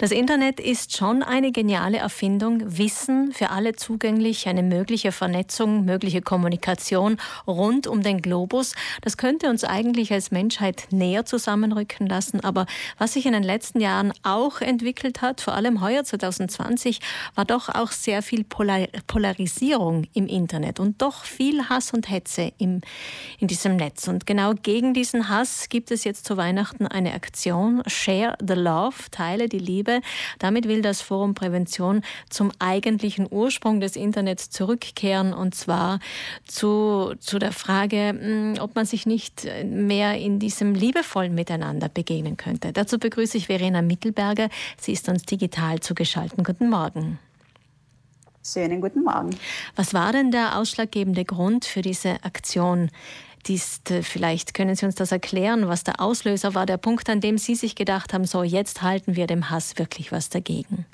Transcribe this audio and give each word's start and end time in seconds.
Das 0.00 0.12
Internet 0.12 0.60
ist 0.60 0.96
schon 0.96 1.22
eine 1.22 1.52
geniale 1.52 1.98
Erfindung. 1.98 2.62
Wissen 2.64 3.32
für 3.34 3.50
alle 3.50 3.74
zugänglich, 3.74 4.48
eine 4.48 4.62
mögliche 4.62 5.12
Vernetzung, 5.12 5.84
mögliche 5.84 6.22
Kommunikation 6.22 7.18
rund 7.46 7.86
um 7.86 8.02
den 8.02 8.22
Globus. 8.22 8.72
Das 9.02 9.18
könnte 9.18 9.50
uns 9.50 9.62
eigentlich 9.62 10.10
als 10.10 10.30
Menschheit 10.30 10.88
näher 10.90 11.26
zusammenrücken 11.26 12.06
lassen. 12.06 12.40
Aber 12.40 12.64
was 12.96 13.12
sich 13.12 13.26
in 13.26 13.34
den 13.34 13.42
letzten 13.42 13.78
Jahren 13.78 14.14
auch 14.22 14.62
entwickelt 14.62 15.20
hat, 15.20 15.42
vor 15.42 15.52
allem 15.52 15.82
heuer 15.82 16.02
2020, 16.02 17.00
war 17.34 17.44
doch 17.44 17.68
auch 17.68 17.92
sehr 17.92 18.22
viel 18.22 18.44
Polar 18.44 18.86
Polarisierung 19.06 20.06
im 20.14 20.28
Internet 20.28 20.80
und 20.80 21.02
doch 21.02 21.24
viel 21.24 21.68
Hass 21.68 21.92
und 21.92 22.08
Hetze 22.08 22.52
im, 22.56 22.80
in 23.38 23.48
diesem 23.48 23.76
Netz. 23.76 24.08
Und 24.08 24.26
genau 24.26 24.54
gegen 24.54 24.94
diesen 24.94 25.28
Hass 25.28 25.68
gibt 25.68 25.90
es 25.90 26.04
jetzt 26.04 26.24
zu 26.24 26.38
Weihnachten 26.38 26.86
eine 26.86 27.12
Aktion. 27.12 27.82
Share 27.86 28.38
the 28.40 28.54
Love, 28.54 28.96
teile 29.10 29.50
die 29.50 29.58
Liebe. 29.58 29.89
Liebe. 29.90 30.06
Damit 30.38 30.68
will 30.68 30.82
das 30.82 31.02
Forum 31.02 31.34
Prävention 31.34 32.02
zum 32.28 32.52
eigentlichen 32.58 33.26
Ursprung 33.30 33.80
des 33.80 33.96
Internets 33.96 34.50
zurückkehren 34.50 35.32
und 35.32 35.54
zwar 35.54 36.00
zu, 36.46 37.14
zu 37.18 37.38
der 37.38 37.52
Frage, 37.52 38.08
hm, 38.08 38.54
ob 38.60 38.74
man 38.74 38.86
sich 38.86 39.06
nicht 39.06 39.46
mehr 39.64 40.16
in 40.18 40.38
diesem 40.38 40.74
liebevollen 40.74 41.34
Miteinander 41.34 41.88
begegnen 41.88 42.36
könnte. 42.36 42.72
Dazu 42.72 42.98
begrüße 42.98 43.36
ich 43.36 43.46
Verena 43.46 43.82
Mittelberger. 43.82 44.48
Sie 44.78 44.92
ist 44.92 45.08
uns 45.08 45.22
digital 45.24 45.80
zugeschaltet. 45.80 46.44
Guten 46.44 46.70
Morgen. 46.70 47.18
Schönen 48.52 48.80
guten 48.80 49.04
Morgen. 49.04 49.30
Was 49.76 49.94
war 49.94 50.12
denn 50.12 50.30
der 50.30 50.58
ausschlaggebende 50.58 51.24
Grund 51.24 51.64
für 51.64 51.82
diese 51.82 52.22
Aktion? 52.24 52.90
ist, 53.48 53.90
äh, 53.90 54.02
vielleicht 54.02 54.54
können 54.54 54.76
Sie 54.76 54.84
uns 54.84 54.96
das 54.96 55.12
erklären, 55.12 55.66
was 55.66 55.82
der 55.82 56.00
Auslöser 56.00 56.54
war, 56.54 56.66
der 56.66 56.76
Punkt, 56.76 57.08
an 57.08 57.20
dem 57.20 57.38
Sie 57.38 57.54
sich 57.54 57.74
gedacht 57.74 58.12
haben, 58.12 58.26
so 58.26 58.42
jetzt 58.42 58.82
halten 58.82 59.16
wir 59.16 59.26
dem 59.26 59.50
Hass 59.50 59.78
wirklich 59.78 60.12
was 60.12 60.28
dagegen. 60.28 60.84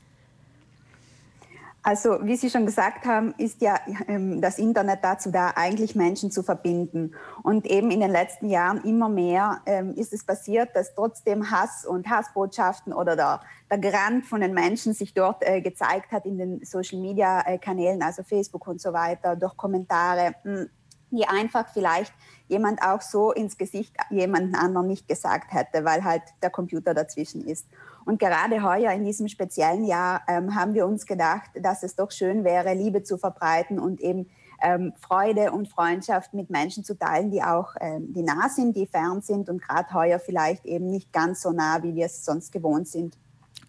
Also 1.87 2.19
wie 2.23 2.35
Sie 2.35 2.51
schon 2.51 2.67
gesagt 2.67 3.07
haben, 3.07 3.33
ist 3.39 3.63
ja 3.63 3.79
ähm, 4.09 4.41
das 4.41 4.59
Internet 4.59 5.05
dazu 5.05 5.31
da, 5.31 5.53
eigentlich 5.55 5.95
Menschen 5.95 6.33
zu 6.33 6.43
verbinden. 6.43 7.15
Und 7.45 7.65
eben 7.65 7.93
in 7.93 8.01
den 8.01 8.11
letzten 8.11 8.49
Jahren 8.49 8.83
immer 8.83 9.09
mehr 9.09 9.61
ähm, 9.67 9.95
ist 9.95 10.13
es 10.13 10.27
passiert, 10.27 10.75
dass 10.75 10.97
trotzdem 10.97 11.49
Hass 11.53 11.87
und 11.87 12.11
Hassbotschaften 12.11 12.93
oder 12.93 13.15
der, 13.15 13.41
der 13.71 13.79
Grand 13.79 14.27
von 14.27 14.41
den 14.41 14.53
Menschen 14.53 14.95
sich 14.95 15.15
dort 15.15 15.45
äh, 15.47 15.61
gezeigt 15.61 16.11
hat 16.11 16.27
in 16.27 16.39
den 16.39 16.65
Social-Media-Kanälen, 16.65 18.03
also 18.03 18.25
Facebook 18.25 18.67
und 18.67 18.81
so 18.81 18.93
weiter, 18.93 19.37
durch 19.37 19.57
Kommentare, 19.57 20.35
hm, 20.43 20.69
die 21.13 21.29
einfach 21.29 21.69
vielleicht 21.73 22.13
jemand 22.49 22.83
auch 22.83 23.01
so 23.01 23.31
ins 23.31 23.59
Gesicht 23.59 23.95
jemanden 24.11 24.57
anderen 24.57 24.89
nicht 24.89 25.07
gesagt 25.07 25.53
hätte, 25.53 25.85
weil 25.85 26.03
halt 26.03 26.23
der 26.43 26.51
Computer 26.51 26.95
dazwischen 26.95 27.47
ist. 27.47 27.69
Und 28.07 28.21
gerade 28.21 28.63
heuer 28.63 28.93
in 28.93 29.05
diesem 29.05 29.27
speziellen 29.27 29.85
Jahr 29.85 30.23
ähm, 30.29 30.55
haben 30.55 30.75
wir 30.75 30.87
uns 30.87 31.07
gedacht, 31.07 31.51
dass 31.61 31.83
es 31.83 31.97
doch 31.97 32.13
schön 32.13 32.45
wäre, 32.45 32.73
Liebe 32.73 33.03
zu 33.03 33.19
verbreiten 33.19 33.81
und 33.81 34.01
eben 34.01 34.31
ähm, 34.63 34.93
Freude 35.01 35.51
und 35.51 35.69
Freundschaft 35.69 36.33
mit 36.33 36.49
Menschen 36.49 36.85
zu 36.85 36.97
teilen, 36.97 37.33
die 37.33 37.43
auch 37.43 37.75
ähm, 37.81 38.13
die 38.15 38.23
nah 38.23 38.49
sind, 38.49 38.77
die 38.77 38.87
fern 38.87 39.23
sind 39.23 39.49
und 39.49 39.61
gerade 39.61 39.93
heuer 39.93 40.21
vielleicht 40.21 40.65
eben 40.67 40.89
nicht 40.89 41.13
ganz 41.13 41.43
so 41.43 41.51
nah, 41.51 41.83
wie 41.83 41.97
wir 41.97 42.07
es 42.07 42.25
sonst 42.25 42.53
gewohnt 42.53 42.87
sind. 42.87 43.19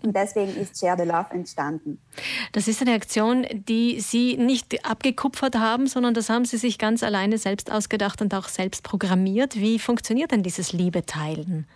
Und 0.04 0.16
deswegen 0.16 0.56
ist 0.56 0.80
Share 0.80 0.96
the 0.96 1.08
Love 1.08 1.32
entstanden. 1.32 2.00
Das 2.52 2.68
ist 2.68 2.80
eine 2.84 2.94
Aktion, 2.94 3.48
die 3.52 4.00
Sie 4.00 4.38
nicht 4.38 4.86
abgekupfert 4.86 5.56
haben, 5.56 5.88
sondern 5.88 6.14
das 6.14 6.30
haben 6.30 6.46
Sie 6.46 6.58
sich 6.58 6.78
ganz 6.78 7.02
alleine 7.02 7.40
selbst 7.40 7.72
ausgedacht 7.72 8.22
und 8.22 8.36
auch 8.36 8.48
selbst 8.48 8.84
programmiert. 8.84 9.56
Wie 9.56 9.80
funktioniert 9.80 10.30
denn 10.30 10.44
dieses 10.44 10.74
Liebe-Teilen? 10.74 11.68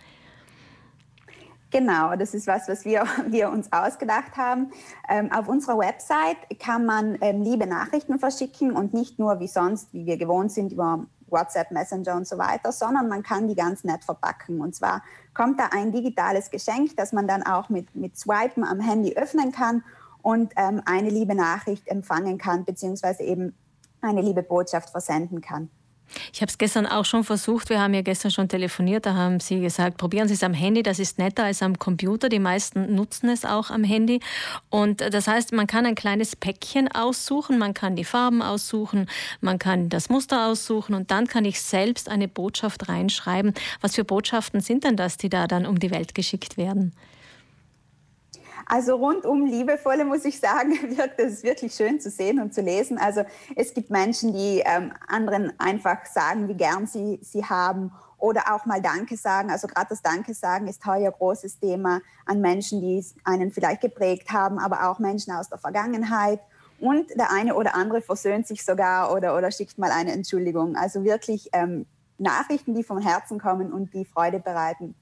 Genau, 1.72 2.14
das 2.16 2.34
ist 2.34 2.46
was, 2.46 2.68
was 2.68 2.84
wir, 2.84 3.04
wir 3.26 3.50
uns 3.50 3.72
ausgedacht 3.72 4.36
haben. 4.36 4.70
Ähm, 5.08 5.32
auf 5.32 5.48
unserer 5.48 5.78
Website 5.78 6.36
kann 6.60 6.84
man 6.84 7.16
ähm, 7.22 7.42
liebe 7.42 7.66
Nachrichten 7.66 8.18
verschicken 8.18 8.72
und 8.72 8.92
nicht 8.92 9.18
nur 9.18 9.40
wie 9.40 9.48
sonst, 9.48 9.92
wie 9.92 10.04
wir 10.04 10.18
gewohnt 10.18 10.52
sind, 10.52 10.72
über 10.72 11.06
WhatsApp, 11.28 11.70
Messenger 11.70 12.14
und 12.14 12.28
so 12.28 12.36
weiter, 12.36 12.72
sondern 12.72 13.08
man 13.08 13.22
kann 13.22 13.48
die 13.48 13.54
ganz 13.54 13.84
nett 13.84 14.04
verpacken. 14.04 14.60
Und 14.60 14.74
zwar 14.74 15.02
kommt 15.32 15.58
da 15.58 15.70
ein 15.72 15.92
digitales 15.92 16.50
Geschenk, 16.50 16.94
das 16.98 17.14
man 17.14 17.26
dann 17.26 17.42
auch 17.42 17.70
mit, 17.70 17.96
mit 17.96 18.18
Swipen 18.18 18.64
am 18.64 18.80
Handy 18.80 19.16
öffnen 19.16 19.50
kann 19.50 19.82
und 20.20 20.52
ähm, 20.56 20.82
eine 20.84 21.08
liebe 21.08 21.34
Nachricht 21.34 21.88
empfangen 21.88 22.36
kann, 22.36 22.66
beziehungsweise 22.66 23.22
eben 23.22 23.56
eine 24.02 24.20
liebe 24.20 24.42
Botschaft 24.42 24.90
versenden 24.90 25.40
kann. 25.40 25.70
Ich 26.32 26.40
habe 26.40 26.50
es 26.50 26.58
gestern 26.58 26.86
auch 26.86 27.04
schon 27.04 27.24
versucht. 27.24 27.68
Wir 27.68 27.80
haben 27.80 27.94
ja 27.94 28.02
gestern 28.02 28.30
schon 28.30 28.48
telefoniert. 28.48 29.06
Da 29.06 29.14
haben 29.14 29.40
Sie 29.40 29.60
gesagt, 29.60 29.96
probieren 29.96 30.28
Sie 30.28 30.34
es 30.34 30.42
am 30.42 30.54
Handy. 30.54 30.82
Das 30.82 30.98
ist 30.98 31.18
netter 31.18 31.44
als 31.44 31.62
am 31.62 31.78
Computer. 31.78 32.28
Die 32.28 32.38
meisten 32.38 32.94
nutzen 32.94 33.28
es 33.28 33.44
auch 33.44 33.70
am 33.70 33.84
Handy. 33.84 34.20
Und 34.70 35.00
das 35.00 35.28
heißt, 35.28 35.52
man 35.52 35.66
kann 35.66 35.86
ein 35.86 35.94
kleines 35.94 36.36
Päckchen 36.36 36.90
aussuchen. 36.90 37.58
Man 37.58 37.74
kann 37.74 37.96
die 37.96 38.04
Farben 38.04 38.42
aussuchen. 38.42 39.08
Man 39.40 39.58
kann 39.58 39.88
das 39.88 40.08
Muster 40.08 40.46
aussuchen. 40.46 40.94
Und 40.94 41.10
dann 41.10 41.26
kann 41.26 41.44
ich 41.44 41.60
selbst 41.60 42.08
eine 42.08 42.28
Botschaft 42.28 42.88
reinschreiben. 42.88 43.54
Was 43.80 43.94
für 43.94 44.04
Botschaften 44.04 44.60
sind 44.60 44.84
denn 44.84 44.96
das, 44.96 45.16
die 45.16 45.28
da 45.28 45.46
dann 45.46 45.66
um 45.66 45.78
die 45.78 45.90
Welt 45.90 46.14
geschickt 46.14 46.56
werden? 46.56 46.92
Also 48.72 48.96
rundum 48.96 49.44
liebevolle, 49.44 50.06
muss 50.06 50.24
ich 50.24 50.40
sagen, 50.40 50.70
wirkt 50.96 51.20
es 51.20 51.42
wirklich 51.42 51.74
schön 51.74 52.00
zu 52.00 52.08
sehen 52.08 52.40
und 52.40 52.54
zu 52.54 52.62
lesen. 52.62 52.96
Also 52.96 53.22
es 53.54 53.74
gibt 53.74 53.90
Menschen, 53.90 54.32
die 54.32 54.62
ähm, 54.64 54.94
anderen 55.08 55.52
einfach 55.60 56.06
sagen, 56.06 56.48
wie 56.48 56.54
gern 56.54 56.86
sie 56.86 57.18
sie 57.20 57.44
haben 57.44 57.92
oder 58.16 58.54
auch 58.54 58.64
mal 58.64 58.80
Danke 58.80 59.18
sagen. 59.18 59.50
Also 59.50 59.66
gerade 59.66 59.88
das 59.90 60.00
Danke 60.00 60.32
sagen 60.32 60.68
ist 60.68 60.86
heuer 60.86 61.12
großes 61.12 61.60
Thema 61.60 62.00
an 62.24 62.40
Menschen, 62.40 62.80
die 62.80 63.04
einen 63.24 63.52
vielleicht 63.52 63.82
geprägt 63.82 64.32
haben, 64.32 64.58
aber 64.58 64.88
auch 64.88 64.98
Menschen 64.98 65.34
aus 65.34 65.50
der 65.50 65.58
Vergangenheit. 65.58 66.40
Und 66.80 67.10
der 67.10 67.30
eine 67.30 67.54
oder 67.56 67.74
andere 67.74 68.00
versöhnt 68.00 68.46
sich 68.46 68.64
sogar 68.64 69.12
oder, 69.12 69.36
oder 69.36 69.50
schickt 69.50 69.76
mal 69.76 69.90
eine 69.90 70.12
Entschuldigung. 70.12 70.76
Also 70.76 71.04
wirklich 71.04 71.50
ähm, 71.52 71.84
Nachrichten, 72.16 72.74
die 72.74 72.84
vom 72.84 73.00
Herzen 73.00 73.38
kommen 73.38 73.70
und 73.70 73.92
die 73.92 74.06
Freude 74.06 74.40
bereiten 74.40 74.94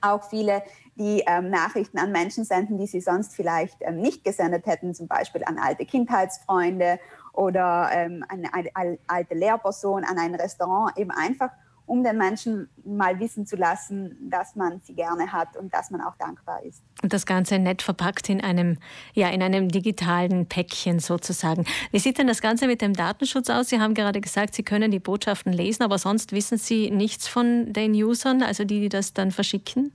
auch 0.00 0.24
viele, 0.24 0.62
die 0.96 1.22
ähm, 1.26 1.50
Nachrichten 1.50 1.98
an 1.98 2.12
Menschen 2.12 2.44
senden, 2.44 2.78
die 2.78 2.86
sie 2.86 3.00
sonst 3.00 3.34
vielleicht 3.34 3.76
ähm, 3.80 4.00
nicht 4.00 4.24
gesendet 4.24 4.66
hätten, 4.66 4.94
zum 4.94 5.08
Beispiel 5.08 5.44
an 5.44 5.58
alte 5.58 5.84
Kindheitsfreunde 5.84 6.98
oder 7.32 7.90
ähm, 7.92 8.24
an 8.28 8.48
eine 8.52 8.96
alte 9.06 9.34
Lehrperson, 9.34 10.04
an 10.04 10.18
ein 10.18 10.34
Restaurant, 10.34 10.96
eben 10.96 11.10
einfach 11.10 11.50
um 11.86 12.02
den 12.02 12.18
Menschen 12.18 12.68
mal 12.84 13.18
wissen 13.20 13.46
zu 13.46 13.56
lassen, 13.56 14.28
dass 14.28 14.56
man 14.56 14.80
sie 14.82 14.94
gerne 14.94 15.32
hat 15.32 15.56
und 15.56 15.72
dass 15.72 15.90
man 15.90 16.00
auch 16.00 16.16
dankbar 16.18 16.62
ist. 16.64 16.82
Und 17.02 17.12
das 17.12 17.26
Ganze 17.26 17.58
nett 17.58 17.82
verpackt 17.82 18.28
in 18.28 18.40
einem, 18.40 18.78
ja, 19.14 19.28
in 19.28 19.42
einem 19.42 19.68
digitalen 19.68 20.46
Päckchen 20.46 20.98
sozusagen. 20.98 21.64
Wie 21.92 21.98
sieht 21.98 22.18
denn 22.18 22.26
das 22.26 22.40
Ganze 22.40 22.66
mit 22.66 22.82
dem 22.82 22.92
Datenschutz 22.92 23.48
aus? 23.50 23.68
Sie 23.68 23.80
haben 23.80 23.94
gerade 23.94 24.20
gesagt, 24.20 24.54
Sie 24.54 24.62
können 24.62 24.90
die 24.90 24.98
Botschaften 24.98 25.52
lesen, 25.52 25.82
aber 25.84 25.98
sonst 25.98 26.32
wissen 26.32 26.58
Sie 26.58 26.90
nichts 26.90 27.28
von 27.28 27.72
den 27.72 27.92
Usern, 27.94 28.42
also 28.42 28.64
die, 28.64 28.80
die 28.80 28.88
das 28.88 29.12
dann 29.12 29.30
verschicken? 29.30 29.92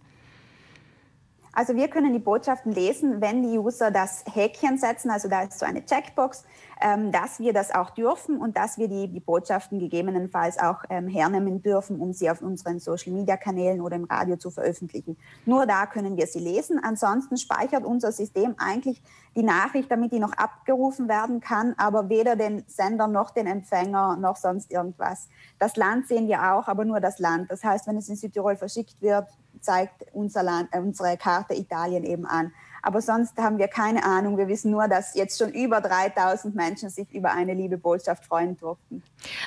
Also 1.54 1.76
wir 1.76 1.90
können 1.90 2.14
die 2.14 2.20
Botschaften 2.20 2.72
lesen, 2.72 3.20
wenn 3.20 3.44
die 3.44 3.60
User 3.60 3.92
das 3.92 4.24
Häkchen 4.32 4.78
setzen, 4.78 5.12
also 5.12 5.28
da 5.28 5.42
ist 5.44 5.60
so 5.60 5.66
eine 5.66 5.86
Checkbox, 5.86 6.46
ähm, 6.82 7.12
dass 7.12 7.40
wir 7.40 7.52
das 7.52 7.76
auch 7.76 7.90
dürfen 7.90 8.38
und 8.38 8.56
dass 8.56 8.78
wir 8.78 8.88
die, 8.88 9.10
die 9.10 9.20
Botschaften 9.20 9.78
gegebenenfalls 9.80 10.58
auch 10.58 10.84
ähm, 10.90 11.08
hernehmen 11.08 11.62
dürfen, 11.62 12.00
um 12.00 12.14
sie 12.14 12.30
auf 12.30 12.42
unseren 12.42 12.80
Social-Media-Kanälen 12.80 13.82
oder 13.82 13.98
im 13.98 14.06
Radio 14.06 14.38
zu 14.38 14.50
veröffentlichen. 14.50 15.18
Nur 15.46 15.66
da 15.66 15.86
können 15.88 16.16
wir 16.16 16.26
sie 16.26 16.40
lesen. 16.40 16.80
Ansonsten 16.82 17.36
speichert 17.36 17.84
unser 17.84 18.14
System 18.14 18.56
eigentlich 18.58 19.04
die 19.36 19.44
Nachricht, 19.44 19.92
damit 19.92 20.14
die 20.14 20.20
noch 20.20 20.34
abgerufen 20.34 21.10
werden 21.10 21.42
kann, 21.42 21.74
aber 21.78 22.10
weder 22.10 22.38
den 22.38 22.64
Sender 22.68 23.08
noch 23.08 23.32
den 23.32 23.48
Empfänger 23.48 24.16
noch 24.16 24.38
sonst 24.38 24.72
irgendwas. 24.72 25.28
Das 25.60 25.76
Land 25.76 26.08
sehen 26.08 26.28
wir 26.28 26.54
auch, 26.54 26.68
aber 26.68 26.86
nur 26.86 27.02
das 27.02 27.20
Land. 27.20 27.52
Das 27.52 27.64
heißt, 27.64 27.88
wenn 27.88 27.98
es 27.98 28.10
in 28.10 28.16
Südtirol 28.16 28.56
verschickt 28.56 29.02
wird, 29.02 29.28
zeigt 29.62 30.06
unser 30.14 30.44
Land, 30.44 30.70
äh, 30.72 30.80
unsere 30.80 31.18
Karte 31.18 31.54
Italien 31.54 32.04
eben 32.04 32.26
an. 32.26 32.54
Aber 32.82 33.02
sonst 33.02 33.38
haben 33.38 33.58
wir 33.58 33.68
keine 33.68 34.04
Ahnung. 34.04 34.38
Wir 34.38 34.48
wissen 34.48 34.72
nur, 34.72 34.88
dass 34.88 35.16
jetzt 35.16 35.38
schon 35.38 35.52
über 35.52 35.82
3000 35.82 36.56
Menschen 36.56 36.90
sich 36.90 37.12
über 37.14 37.32
eine 37.32 37.54
liebe 37.54 37.78
Botschaft 37.78 38.26
freuen 38.26 38.58
durften. 38.58 39.04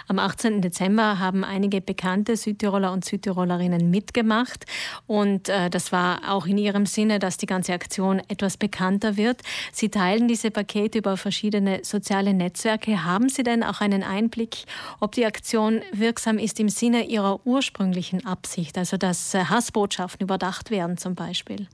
Am 0.09 0.19
18. 0.19 0.61
Dezember 0.61 1.19
haben 1.19 1.45
einige 1.45 1.81
bekannte 1.81 2.37
Südtiroler 2.37 2.93
und 2.93 3.05
Südtirolerinnen 3.05 3.91
mitgemacht. 3.91 4.67
Und 5.07 5.49
äh, 5.49 5.71
das 5.71 5.93
war 5.93 6.21
auch 6.29 6.47
in 6.47 6.59
ihrem 6.59 6.87
Sinne, 6.87 7.19
dass 7.19 7.37
die 7.37 7.47
ganze 7.47 7.73
Aktion 7.73 8.23
etwas 8.29 8.57
bekannter 8.57 9.17
wird. 9.17 9.43
Sie 9.73 9.89
teilen 9.89 10.29
diese 10.29 10.51
Pakete 10.51 10.99
über 10.99 11.17
verschiedene 11.17 11.81
soziale 11.83 12.35
Netzwerke. 12.35 13.05
Haben 13.05 13.29
Sie 13.29 13.43
denn 13.43 13.63
auch 13.63 13.81
einen 13.81 14.03
Einblick, 14.03 14.65
ob 15.01 15.13
die 15.13 15.27
Aktion 15.27 15.83
wirksam 15.93 16.39
ist 16.39 16.61
im 16.61 16.69
Sinne 16.69 17.07
Ihrer 17.07 17.45
ursprünglichen 17.45 18.25
Absicht, 18.25 18.79
also 18.79 18.97
dass 18.97 19.35
äh, 19.35 19.45
Hassbotschaften 19.45 20.25
überdacht 20.25 20.71
werden 20.71 20.97
zum 20.99 21.15
Beispiel? 21.15 21.67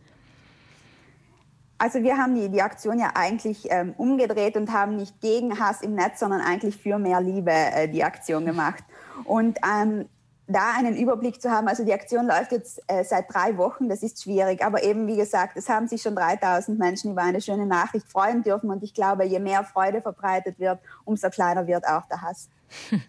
Also 1.81 2.03
wir 2.03 2.19
haben 2.19 2.35
die, 2.35 2.51
die 2.51 2.61
Aktion 2.61 2.99
ja 2.99 3.13
eigentlich 3.15 3.67
ähm, 3.71 3.95
umgedreht 3.97 4.55
und 4.59 4.71
haben 4.71 4.97
nicht 4.97 5.19
gegen 5.23 5.59
Hass 5.59 5.81
im 5.81 5.95
Netz, 5.95 6.21
sondern 6.21 6.43
eigentlich 6.43 6.77
für 6.77 6.99
mehr 6.99 7.23
Liebe 7.23 7.51
äh, 7.51 7.89
die 7.89 8.05
Aktion 8.05 8.45
gemacht. 8.45 8.85
Und 9.25 9.59
ähm, 9.67 10.05
da 10.47 10.75
einen 10.77 10.95
Überblick 10.95 11.41
zu 11.41 11.51
haben. 11.51 11.69
Also 11.69 11.83
die 11.83 11.95
Aktion 11.95 12.27
läuft 12.27 12.53
jetzt 12.53 12.83
äh, 12.87 13.03
seit 13.03 13.33
drei 13.33 13.57
Wochen, 13.57 13.89
das 13.89 14.03
ist 14.03 14.23
schwierig. 14.23 14.63
Aber 14.63 14.83
eben, 14.83 15.07
wie 15.07 15.17
gesagt, 15.17 15.57
es 15.57 15.71
haben 15.71 15.89
sich 15.89 16.03
schon 16.03 16.15
3000 16.15 16.79
Menschen 16.79 17.13
über 17.13 17.23
eine 17.23 17.41
schöne 17.41 17.65
Nachricht 17.65 18.07
freuen 18.07 18.43
dürfen. 18.43 18.69
Und 18.69 18.83
ich 18.83 18.93
glaube, 18.93 19.25
je 19.25 19.39
mehr 19.39 19.65
Freude 19.65 20.03
verbreitet 20.03 20.59
wird, 20.59 20.81
umso 21.07 21.31
kleiner 21.31 21.67
wird 21.67 21.87
auch 21.87 22.07
der 22.09 22.21
Hass. 22.21 22.51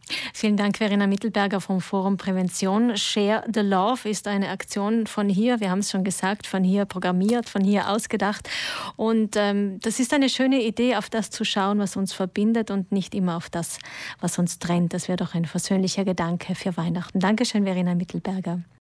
Vielen 0.41 0.57
Dank, 0.57 0.77
Verena 0.77 1.05
Mittelberger 1.05 1.61
vom 1.61 1.81
Forum 1.81 2.17
Prävention. 2.17 2.97
Share 2.97 3.43
the 3.53 3.59
Love 3.59 4.09
ist 4.09 4.27
eine 4.27 4.49
Aktion 4.49 5.05
von 5.05 5.29
hier, 5.29 5.59
wir 5.59 5.69
haben 5.69 5.81
es 5.81 5.91
schon 5.91 6.03
gesagt, 6.03 6.47
von 6.47 6.63
hier 6.63 6.85
programmiert, 6.85 7.47
von 7.47 7.63
hier 7.63 7.87
ausgedacht. 7.89 8.49
Und 8.95 9.35
ähm, 9.35 9.79
das 9.81 9.99
ist 9.99 10.15
eine 10.15 10.29
schöne 10.29 10.63
Idee, 10.63 10.95
auf 10.95 11.11
das 11.11 11.29
zu 11.29 11.45
schauen, 11.45 11.77
was 11.77 11.95
uns 11.95 12.11
verbindet 12.11 12.71
und 12.71 12.91
nicht 12.91 13.13
immer 13.13 13.37
auf 13.37 13.51
das, 13.51 13.77
was 14.19 14.39
uns 14.39 14.57
trennt. 14.57 14.95
Das 14.95 15.07
wäre 15.07 15.17
doch 15.17 15.35
ein 15.35 15.45
versöhnlicher 15.45 16.05
Gedanke 16.05 16.55
für 16.55 16.75
Weihnachten. 16.75 17.19
Dankeschön, 17.19 17.65
Verena 17.65 17.93
Mittelberger. 17.93 18.61